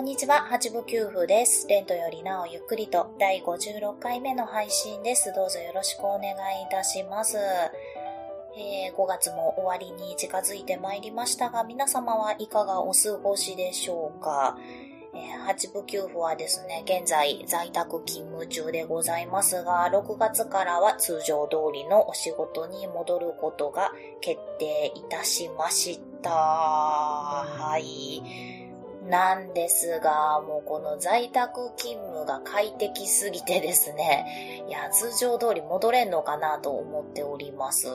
[0.00, 1.68] んにちは、八部九夫です。
[1.68, 5.30] レントよりなおゆっくりと第56回目の配信です。
[5.34, 7.36] どうぞよろしくお願いいたします。
[7.36, 14.56] えー、5月も終わりに近づいてまいりましたが、皆様はいかがお過ごしでしょうか？
[15.12, 23.92] えー、八部九夫はですね、現在在宅勤務中でございますが、6月からは通常通りのお仕事に戻ることが
[24.22, 26.30] 決定いたしました。
[26.30, 28.59] はい。
[29.10, 37.88] なんですが、もうこの在宅勤務が快適すぎてですね、いや、通常通り戻れんのかなと思っております。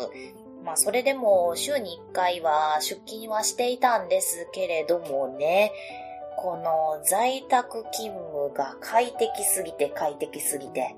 [0.64, 5.72] まあ、それでも週に1回は出勤はしていたんですけれどもね、
[6.38, 10.96] この在宅勤務が快適すぎて快適すぎて、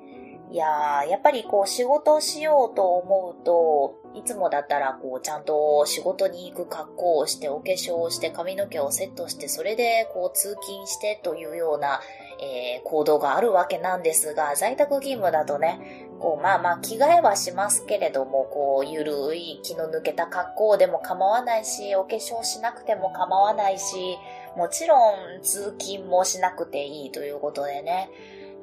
[0.49, 12.01] いやー、やっぱりこう仕事をしようと思うと、いつもだったらこうちゃんと仕事に行く格好をしてお化粧をして髪の毛をセットしてそれでこう通勤してというような、
[12.41, 24.17] えー、行動があるわけなんですが在宅勤務だとねこうまあまあ着替えはしますけれどもこうゆるい気の抜けた格好でも構わないしお化粧しなくても構わないし
[24.55, 28.09] もちろん通勤もしなくていいということでね。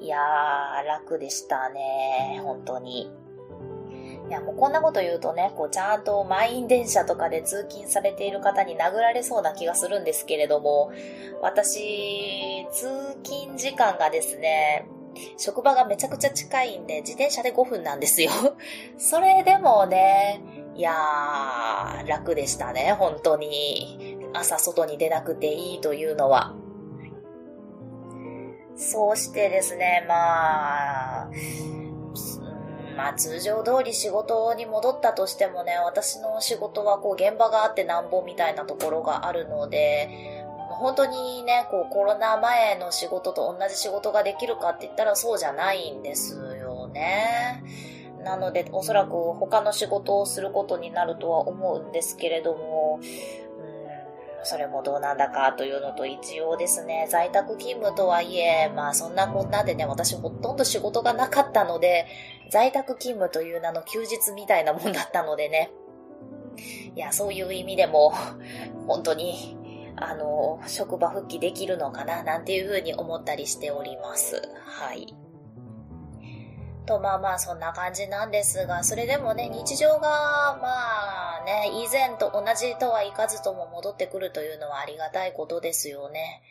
[0.01, 3.11] いやー楽でしたね本当に。
[4.29, 10.93] いや、もうこんなこと言うとね、こうちゃんと満員電車とかで通勤されている方に殴られそうな気がするんですけれども、
[11.43, 12.87] 私、通
[13.23, 14.87] 勤時間がですね、
[15.37, 18.31] 職場がめちゃくちゃ近いんで、自転車で5分なんですよ。
[18.97, 20.41] それでもね、
[20.75, 24.19] いやー、楽でしたね、本当に。
[24.33, 26.55] 朝外に出なくていいというのは。
[28.77, 31.31] そうしてですね、まあ、
[32.97, 47.63] まあ通常通り仕事に戻ったとしてもね、私の仕事はこう現場があってなんぼみたいなところがあるので、本当にね、こうコロナ前の仕事と同じ仕事ができるかって言ったらそうじゃないんですよね。
[48.25, 52.99] なので、おそらく他の仕事をすることになるとは思うんですけれども、
[54.45, 62.07] それもどうなんだかというのと一応ですね、在宅勤務とはいえ、まあそんなこんなでね、私ほとんど仕事がなかったので、
[62.51, 65.71] 在宅勤務という名の休日みたいなもんだったのでね、
[66.95, 68.13] いや、そういう意味でも、
[68.87, 69.57] 本当に、
[69.97, 74.43] あの、職場復帰できるのかな、なんていうふうに思ったりしております。
[74.65, 75.15] はい。
[76.85, 86.43] と、まあまあそんな感じなんですが、それでもね、日常が、まあね、以前と同じとはいかずとも戻ってくるというのはありがたいことですよね。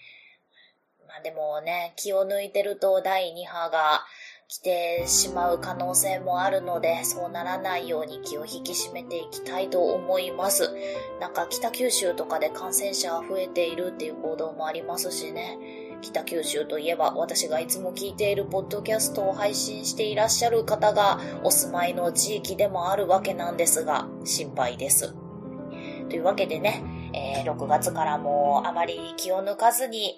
[1.07, 4.03] まあでもね、気を抜いてると第2波が
[4.47, 10.69] 来てしまう可能性もあるので、そうならないように気を引き締めていきたいと思います。
[11.19, 15.57] なんか北九州とかで感染者が増えているっていう報道もありますしね。
[16.03, 25.16] 北九州といえば私がいつも聞いているポッドキャストを配信していらっしゃる方がお住まいの地域でもあるわけなんですが心配です。
[26.09, 26.84] というわけでね、
[27.14, 30.16] えー、6月からもあまり気を抜かずに、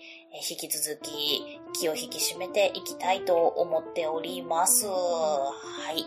[0.50, 4.88] 引き続き気を引き締めていきたいと思っております。
[4.88, 4.91] は
[5.96, 6.03] い。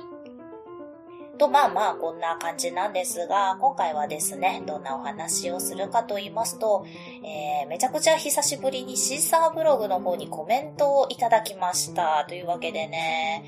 [1.39, 6.85] と、まあまあ、こんな感じなんですが、今回はですね、どんなお話をするかと言いますと、
[7.25, 12.25] えー、めちゃくちゃ久しぶりにシーサーブログの方にコメントをいただきました。
[12.29, 13.45] というわけでね、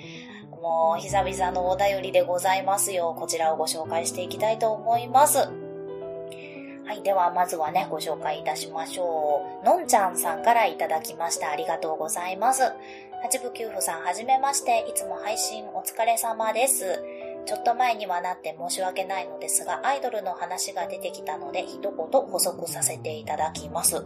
[0.62, 3.14] もう久々のお便りでございますよ。
[3.18, 5.38] こちらをご紹介していきたいと思います。
[5.38, 7.02] はい。
[7.02, 9.64] では、まずはね、ご紹介いたしましょう。
[9.64, 11.50] のんちゃんさんからいただきました。
[11.50, 12.62] ありがとうございます。
[13.22, 14.84] 八部九夫さん、はじめまして。
[14.88, 17.00] いつも配信お疲れ様です。
[17.46, 24.04] ちょっと前にはなって申し訳ないのですが、アイドルの話が出てきたので、一言補足させていただきます。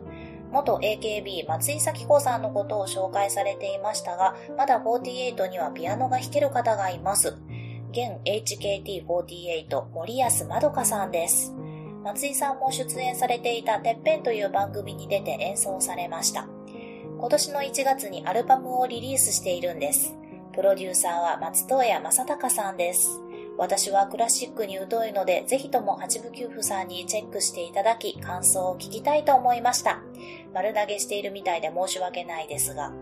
[0.50, 7.36] 元 AKB 松井咲子さんのことを紹介されていましたが、まだ48にはピアノが弾ける方がいます。
[7.90, 11.54] 現 HKT48 森安まどかさんです。
[12.04, 16.46] 松井さんも出演されていたてっぺんという番組に出て演奏されました。
[17.18, 20.14] 今年の1月にアルバムをリリースしているんです。
[20.54, 23.20] プロデューサーは松任谷正隆さんです。
[23.56, 30.00] 私はクラシックに疎いので、ぜひとも八部九夫さんにチェックしていただき、感想を聞きたいと思いました。
[30.52, 32.92] 丸投げしているみたいで申し訳ないですが、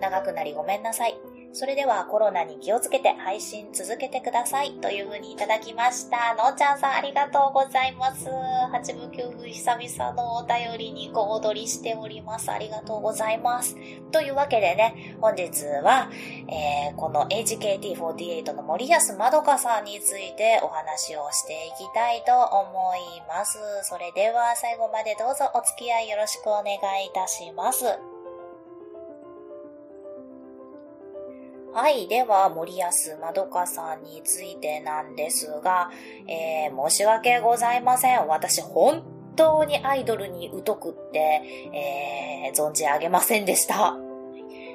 [0.00, 1.18] 長くなりごめんなさい。
[1.52, 6.34] それではコロナに気をつけて配信続けてくださいというふうにいただきました。
[6.34, 8.28] のーちゃんさんありがとうございます。
[8.70, 12.50] 八部九夫久々のお便りに小躍りしております。
[12.50, 13.76] ありがとうございます。
[14.12, 16.10] というわけでね、本日は、
[16.48, 23.58] えー、この HKT48 の森安まどかさんについてお話をしていきたいと思います。
[23.82, 28.17] それでは最後までどうぞお付き合いよろしくお願いいたします。
[31.74, 32.08] はい。
[32.08, 35.90] では、森安まどかさんについてなんですが、
[36.26, 38.26] えー、申し訳ございません。
[38.26, 39.02] 私、本
[39.36, 41.42] 当にアイドルに疎くって、
[41.72, 43.96] えー、存じ上げませんでした。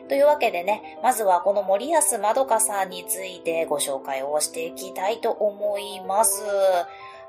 [0.07, 6.43] というわけでね、まずはこの森安まどかさんについてご紹介をしていきたいと思います。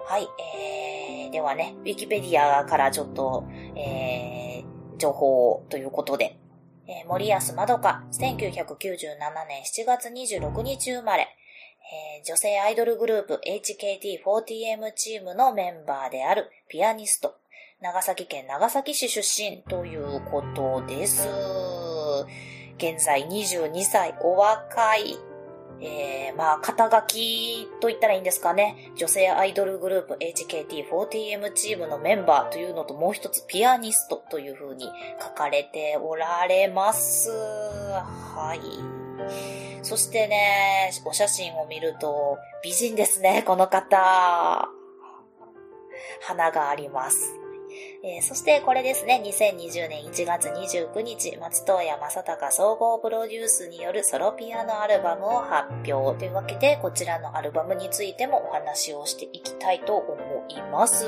[0.06, 0.28] はい。
[0.58, 3.44] えー、ではね、ウィキペディアからちょっと、
[3.76, 6.38] えー、情報ということで、
[6.86, 9.16] えー、森安まどか、1997
[9.48, 11.28] 年7月26日生まれ、
[11.84, 17.36] えー、女性アイドルグループ HKT4TM チームのメンバーであるピアニスト、
[17.80, 21.28] 長崎県長崎市出身ということです。
[22.76, 25.33] 現在22歳、お若い。
[25.86, 28.92] えー、まあ、肩書きと言ったらいいんですかね。
[28.96, 34.90] 女性アイドルグループ HKT40M チームのメンバーというのともう一つピアニストという風に
[35.20, 37.30] 書かれておられます。
[37.30, 38.60] はい。
[39.84, 44.70] そしてね、お写真を見ると美人ですね、この方。
[46.22, 47.43] 花があります。
[48.02, 60.16] えー、そしてこれですね、2020年1月29日、松任谷正隆総合プロデュースによるソロピアノアルバムを発表というわけで、こちらのアルバムについてもお話をしていきたいと思
[60.48, 61.04] います。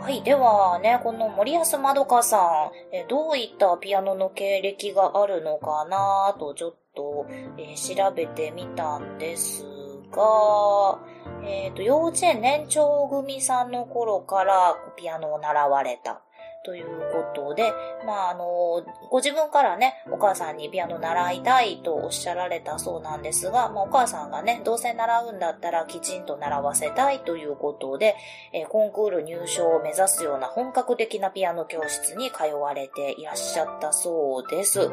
[0.00, 0.22] はい。
[0.22, 7.26] ではね、この森安まどかさん、えどういったピアノの経歴があるのかなとちょっと、
[7.58, 9.66] えー、調べてみたんです
[10.10, 10.98] が、
[11.44, 16.22] えっ、ー、と、幼稚園年長組さんの頃からピアノを習われた。
[16.62, 17.72] ということで、
[18.06, 28.14] まあ、あの、ご自分からね、お母さんにピアノ習いたいとおっしゃられたそうなんですが、まあ、お母さんがね、どうせ習うんだったらきちんと習わせたいということで、
[28.52, 34.90] えー、コンクール入賞を目指すような本格的なピアノ教室に通われていらっしゃったそうです。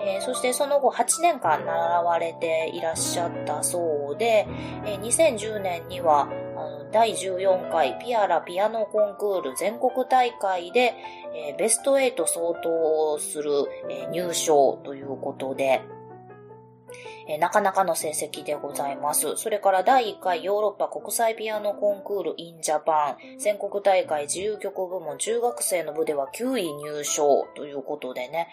[0.00, 4.46] えー、そしてその後8年間習われていらっしゃったそうで、
[4.84, 6.28] えー、2010年には
[6.92, 10.94] 第14回ピアラピアノコンクール全国大会で、
[11.34, 13.50] えー、ベスト8相当する、
[13.90, 15.82] え入賞ということで、
[17.28, 19.36] えなかなかの成績でございます。
[19.36, 28.48] それから第1回ヨーロッパ国際ピアノコンクール in Japan 全国大会自由曲部門中学生の部では9位入賞ということでね、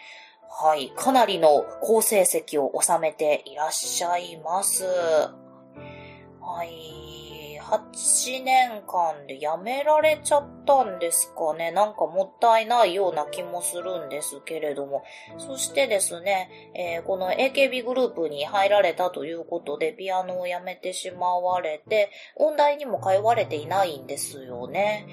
[0.55, 4.85] はい、かなりの好成績を収めていらっしゃいます。
[4.85, 11.71] はい、8年間で辞められちゃったんですかね。
[11.71, 15.03] なんかもったいないような気もするんですけれども。
[15.39, 25.07] そしてですね、えー、この AKB グループに入られたということで、ピアノを辞めてしまわれて、音大にも通われていないんですよね。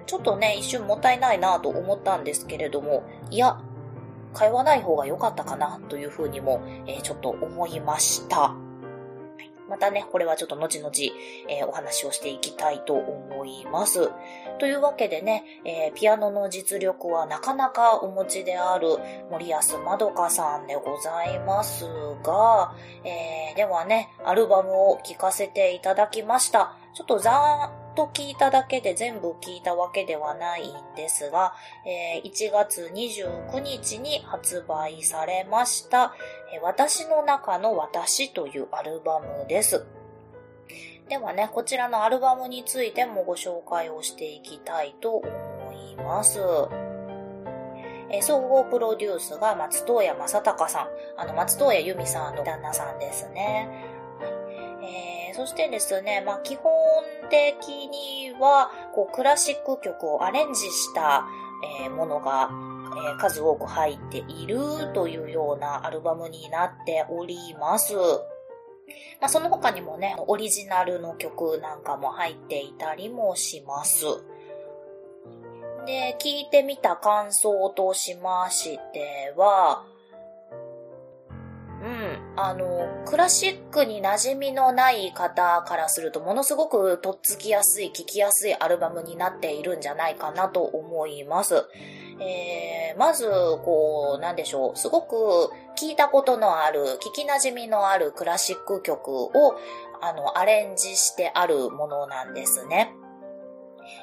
[0.00, 3.60] うん、ちょっとね、一瞬もったいないなと思ったんですけれども、いや、
[4.34, 8.54] 通わない方が良かったかなというふうにも、えー、ちょっと思いました。
[9.68, 10.90] またね、これはちょっと後々、
[11.48, 14.10] えー、お話をしていきたいと思います。
[14.58, 18.98] というわけでね、えー、ピアノの実力はなかなかお持ちである
[19.30, 21.86] 森安まどかさんでございます
[22.22, 22.74] が、
[23.04, 26.76] えー、ではね、アルバムを聴かせていただきました。
[26.94, 31.54] ちょっとざと聞いただけで全部聞いたわけではないんですが、
[31.86, 36.14] えー、1月29日に発売されました、
[36.54, 39.84] えー、私の中の私というアルバムです。
[41.08, 45.28] ではね、こちらのアルバムについてもご紹介をしていきたいと思
[45.72, 46.40] います。
[48.10, 50.88] え、総合プロデュースが松任谷正隆さん。
[51.18, 53.68] あの、松任谷由実さんの旦那さんですね。
[54.82, 56.72] えー、そしてですね、まあ、基本
[57.28, 61.26] 的には、こう、クラシック曲をアレンジした、
[61.82, 62.50] えー、ものが、
[62.96, 64.58] えー、数多く入っている
[64.94, 67.94] というようなアルバムになっております。
[69.20, 74.04] まあ、その他にもね、オリジナルの曲なんかも入っていたりもします。
[75.84, 79.84] で、聞いてみた感想としましては、
[82.36, 91.64] あの、クラシックに馴染みのない方からすると、ものすごくとっつきやすい、聴きやすいアルバムになっているんじゃないかなと思います。
[92.20, 93.28] えー、まず、
[93.64, 94.76] こう、なんでしょう。
[94.76, 99.30] すごく、聞いたことのある、聞き馴染みのあるクラシック曲を、
[100.00, 102.94] あの、アレンジしてあるものなんですね。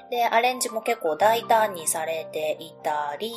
[0.09, 3.31] で、アレンジも結構大胆にされていたり、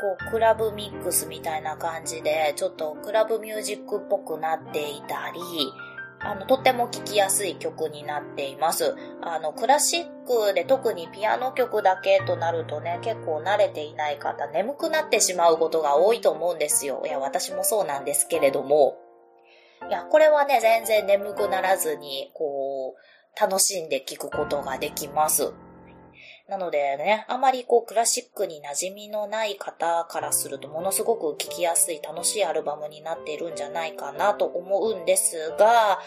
[0.00, 5.40] こう、クラブミックスみたいな感じで、ちょっとクラブミュージックっぽくなっていたり、
[6.24, 8.94] あの、とっても聴きやすい曲になっています。
[9.22, 17.02] あの、クラシックで特にピアノ曲だけとなるとね、結構慣れていない方、眠くなってしまうことが多いと思うんですよ。
[17.04, 18.98] いや、私もそうなんですけれども。
[19.88, 23.00] いや、これはね、全然眠くならずに、こう、
[23.40, 25.52] 楽しんで聴くことができます。
[26.48, 36.00] なのでね、あまりこうクラシックに馴染みのない方からするとものすごく聴きやすい楽しいアルバムになっているんじゃないかなと思うんですが、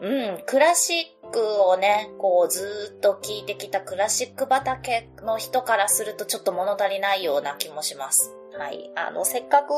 [0.00, 8.34] うん、クラシックをね、こうずっと聴いてきたクラシック畑の人からするとちょっと物足りないような気もします。
[8.58, 8.90] はい。
[8.96, 9.72] あの、せっかく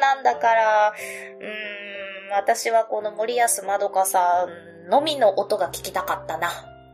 [0.00, 0.94] なんだから、
[1.38, 6.50] うーん、私はこの森安まどかさんのみの音が聞きたかったな、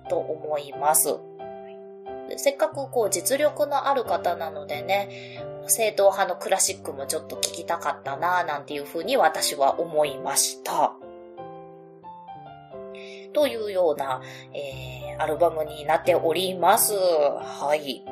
[0.08, 1.18] と思います。
[2.37, 10.94] せっかくこう実力のある方なのでね、正統派のクラシックもちょっと聞きたかったななんていうふうに私は思いました。
[13.32, 14.20] というような、
[14.52, 16.94] えー、アルバムになっております。
[16.94, 18.04] はい。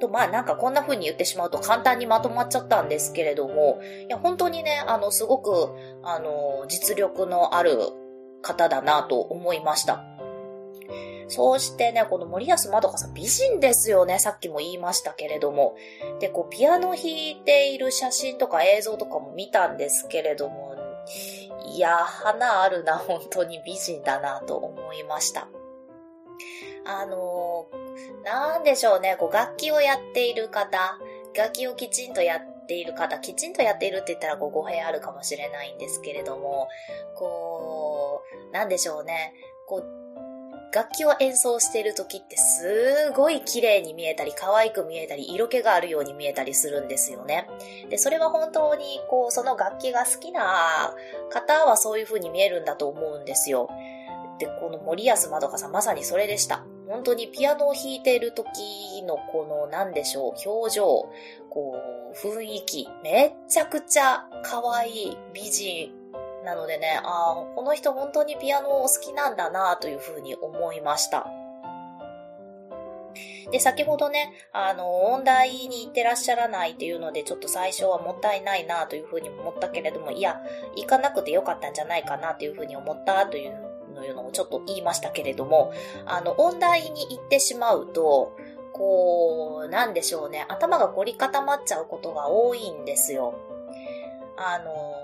[0.00, 5.70] と、まあなんかこんな風に言ってしまうと簡単にまとまっちゃったんですけれども、いや本当にね、あの、すごく、
[6.04, 7.78] あの、実力のある
[8.42, 10.04] 方だなと思いました。
[11.28, 14.18] そうしてね、この森安まどかさん美人ですよね。
[14.18, 15.76] さっきも言いましたけれども。
[16.20, 20.74] で、こう、ピアノ弾いている写真とか映像とかも見たんですけれども、
[21.66, 25.48] いや、花あるな、本当に美人だなと思いました。
[26.86, 30.98] あのー、なんでしょうね、こう、楽器をやっている方、
[31.36, 36.68] 楽器をきちんとやっている方、きちんとやっているって言ったらこう語弊あるかもしれないんですけれども、
[37.16, 37.67] こう、
[38.52, 39.34] なんでしょうね、
[39.66, 39.98] こう、
[40.70, 47.48] 楽器を演奏している時ってすごい綺麗に見えたり、可愛く見えたり、色気があるように見えたりするんですよね。
[47.88, 50.94] で、それは本当に、こう、その楽器が好きな
[51.30, 53.70] 方はそういう風に見えるんだと思うんですよ。
[54.38, 56.64] で、この森安まどかさん、まさにそれでした。
[56.86, 60.84] 本当にピアノを弾いている時のこの、なんでしょう、表情、
[61.50, 61.76] こ
[62.12, 65.97] う、雰囲気、めちゃくちゃ可愛い美人
[66.48, 71.26] なのでね、ああ、この人本当にピアノを好きなんだなというふうに思いました。
[73.50, 80.40] で、先ほどね、あの、音大に行ってらっしゃらないっていうので、ちょっと最初はもったいないなというふうに思ったけれども、いや、
[80.74, 83.52] 行かなくてよかったんじゃないかなというふうに思ったという
[84.14, 85.74] のをちょっと言いましたけれども、
[86.06, 88.34] あの、音大に行ってしまうと、
[88.72, 93.34] こう、なんでしょうね、頭が凝り固まっちゃうことが多いんですよ。
[94.38, 94.97] あの、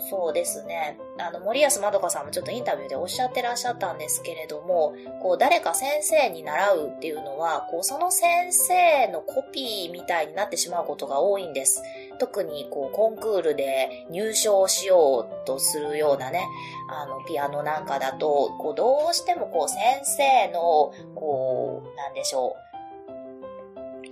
[0.00, 0.98] そうですね。
[1.18, 11.82] あの、森安まどかさんもちょっとインタビューでおっしゃってらっしゃったんですけれども、こう、誰か先生に習うっていうのは、こう、その先生のコピーみたいになってしまうことが多いんです。
[12.18, 16.46] 特に、こう、コンクールで入賞しようとするようなね、
[16.90, 22.67] あの、ピアノなんかだと、こう、どうしてもこう、先生の、こう、なんでしょう、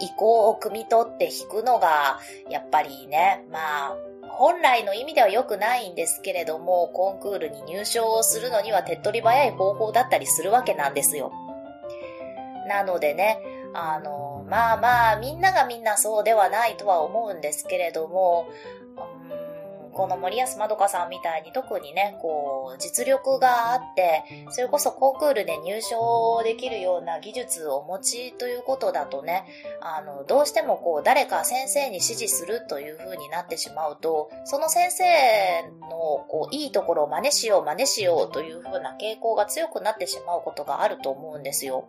[0.01, 3.97] 意向を汲み取って弾くのが、やっぱりね、まあ、
[4.29, 11.33] 本来の意味では良くないんですけれども、コンクールに入賞をするのには手っ取り早い方法だったりするわけなんですよ。
[12.69, 13.39] なのでね、
[13.75, 18.47] あの、まあまあ、みんながみんなそうではないとは思うんですけれども、
[19.97, 29.47] この森安まどかさんみたいに特にね、こう、実力があって、それこそコンクールで入賞できるような技術をお持ちということだとね、
[29.81, 35.05] あの、どうしてもこう、誰か先生に指示するという風になってしまうと、その先生
[35.89, 41.89] の、こう、いいところを真似しよう、真似しようという風な傾向が強くなってしまうことがあると思うんですよ。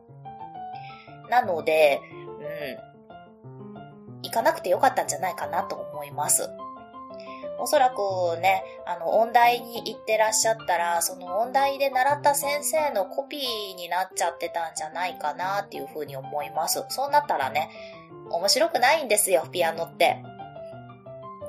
[1.30, 2.00] なので、
[2.40, 6.50] うん、行かなくてよかったんじゃないかなと思います。
[7.60, 16.84] おそらくね、あの、音大に行ってらっしゃったら、その音大で習った先生のコピーになっちゃってたんじゃないかなっていうふうに思います。
[16.90, 17.70] そうなったらね、
[18.30, 20.24] 面白くないんですよ、ピアノって。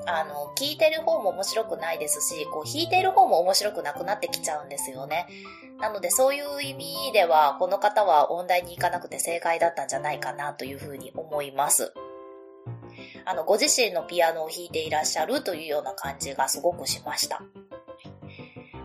[0.07, 5.27] あの、聴いてる方も面白くないですし、こう、弾いてる方も面白くなくなってきちゃうんですよね。
[5.79, 11.93] なので、そういう意味では、この方は音大に行かなくて正解だったんじゃないかなというふうに思います。
[13.25, 17.41] あの、ご自身のピアノを弾いていらっしゃるというような感じがすごくしました。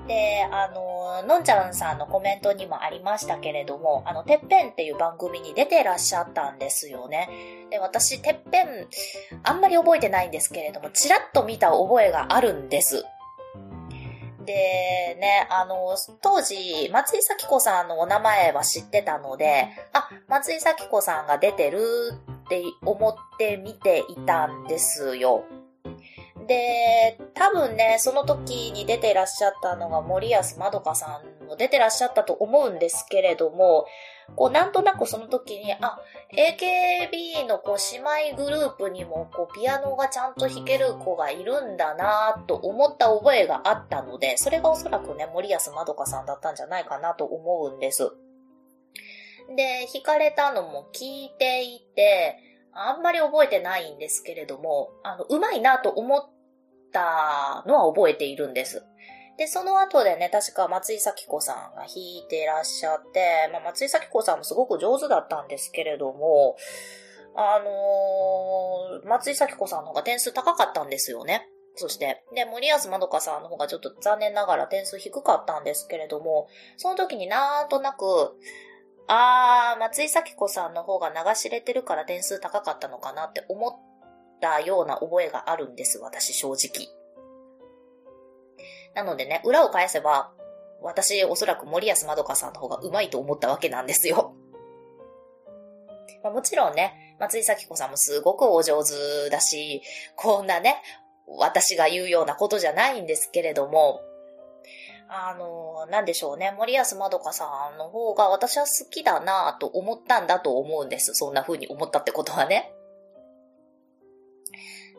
[0.07, 7.29] で、あの、のんちゃんさんのコメントにもありましたけれども、あの、てっぺんっていう番組に出てらっしゃったんですよね。
[7.71, 8.89] で、私、てっぺん、
[9.45, 13.05] あんまり覚えてないんですけれども、ちらっと見た覚えがあるんです。
[14.45, 21.81] で、ね、あの、当時、松井咲子さんのお名前は知ってたので、あ、松井咲子さんが出てる
[22.45, 25.45] って思って見ていたんですよ。
[26.47, 33.87] で、多分ね、その時に出ていらっしゃったのが森安まどかさんも出てらっしゃったと思うんですけれども、
[34.37, 35.99] こう、なんとなくその時に、あ、
[36.33, 48.13] AKB のこう、姉妹グループにも、こう、ピアノがちゃんと弾ける子がいるんだなと思った覚えがあったので、それがおそらくね、森安まどかさんだったんじゃないかなと思うんです。
[49.57, 52.39] で、弾かれたのも聞いていて、
[52.73, 56.23] あんまり覚えてないんですけれども、あの、うまいなと思っ
[56.93, 58.83] たのは覚えているんです。
[59.37, 66.57] で、その後でね、確か松井咲子さんが弾いていらっしゃって、まあ、松井咲子さんもすごく上手だったんですけれども、
[67.37, 71.49] あのー、松井咲子さんの方が点数高かったんですよね。
[71.77, 76.47] そして、で、森安まどかさんの方がちょっと残念ながら点数低かったんですけれども、
[76.77, 78.05] その時になんとなく、
[79.07, 83.73] あー、松井咲子さんの方が流し入れてるから点数高かったのかなって思っ
[84.41, 86.89] たような覚えがあるんです、私正直。
[88.95, 90.33] なのでね、裏を返せば、
[90.81, 94.35] 私おそらく森安まどかさんの方が上手いと思ったわけなんですよ。
[96.23, 99.83] まあ、もちろんね、松井咲子さんもすごくお上手だし、
[100.17, 100.83] こんなね、
[101.27, 104.01] 私が言うようなことじゃないんですけれども、
[105.17, 111.15] あの、なんでしょうね、森安まどかさんの方が私は好きだなと思ったんだと思うんです。
[111.15, 112.75] そんな風に思ったってことはね。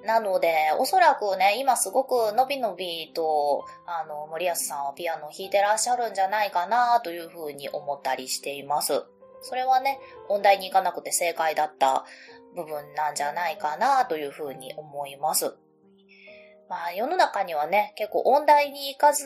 [0.05, 9.03] なので、おそらくね、今すごくのびのびと、あの、森保さんはピアノを弾いてらっしゃるんじゃないかなというふうに思ったりしています。
[9.41, 12.05] それはね、音大に行かなくて正解だった
[12.55, 15.57] 部分なんじゃないかなというふうに思います。
[16.69, 19.25] まあ世の中にはね、結構音大に行かず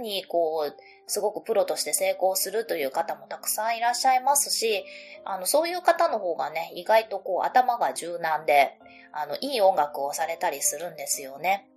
[0.00, 4.84] に、こう、すごくプロとして成功するという方もたくさんいらっしゃいますし、
[5.24, 8.78] あの、そういう方の方がね、意外とこう頭が柔軟で、
[9.12, 11.68] あの、いい音楽をされたりするんですよね。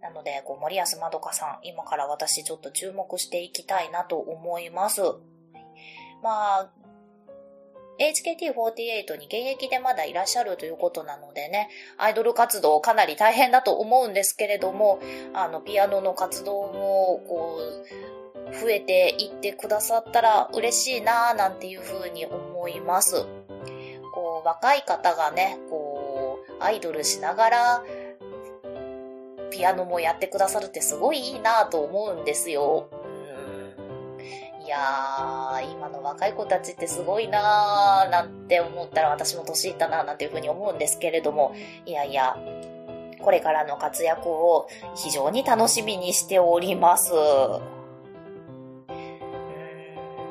[0.00, 5.02] なので、こう、森安まどかさん、今から私ちょっと注目していきたいなと思います。
[6.22, 6.72] まあ、
[7.98, 15.00] HKT48 に現役でまだいらっしゃるということなのでね、アイドル活動かなり大変だと思うんですけれども、
[15.34, 23.26] あの、ピアノの活動も、こう、増えていってくださったら嬉しいなぁなんていうふうに思います。
[24.14, 27.84] こう、若い方がね、こう、アイドルしながら、
[29.50, 32.88] ピアノもやってくださるってすごいいいなぁと思うんですよ。
[34.70, 41.54] やー、今の若い子たちってすごいなーなんて思ったら私も年いったなーなんていうふうに思うんですけれども、
[41.84, 42.36] いやいや、
[43.20, 47.12] これからの活躍を非常に楽しみにしております。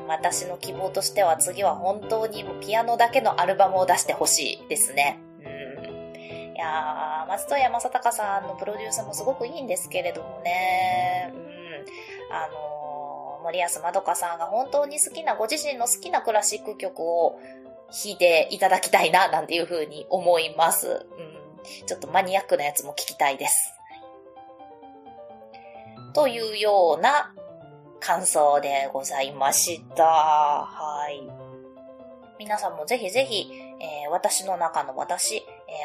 [0.08, 5.20] 私の希望としては次は本当にピアノだけのアルバムを出してほしいですね。
[6.54, 11.32] いやー、松任谷正隆さんのプロデュースもすごくいいんですけれどもね。
[11.32, 11.40] うん。
[12.32, 12.79] あの
[13.42, 17.40] 森保まどかさんが本当に好きな、ご自身の好きなクラシック曲を
[17.90, 20.88] 弾いていただきたいな、なんていうふうに思います。
[20.88, 21.86] うん。
[21.86, 23.74] ちょっとマニアックなやつも聞きたいです。
[26.12, 27.32] というような
[28.00, 30.04] 感想でございました。
[30.04, 31.22] はい。
[32.38, 35.40] 皆さんもぜひぜひ、えー、私の中の私、え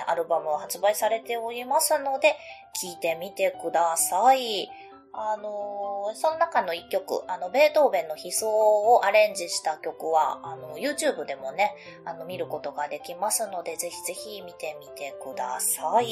[0.07, 2.35] ー、アルバムを発売されておりますので、
[2.73, 4.69] 聴いてみてください。
[5.17, 11.73] あのー、その中の一曲、あの、ベートーベンの悲壮をアレンジした曲は、あの、YouTube でもね、
[12.03, 16.05] あの、見ることができますので、ぜひぜひ見てみてください。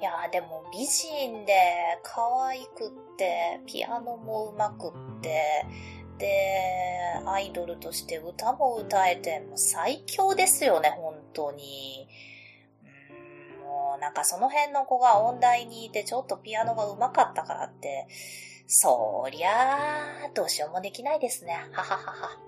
[0.00, 1.54] いやーでも美人で
[2.02, 5.64] 可愛くって、ピアノも上手くって、
[6.18, 12.08] で、アイドルとして歌も歌えて、もう最強ですよね、本当に。
[14.04, 18.06] なんかその辺の子が音大にいてちょっとピアノが上手かったからって、
[18.66, 19.48] そりゃ
[20.26, 21.54] あ、どうしようもできないですね。
[21.72, 22.38] はははは。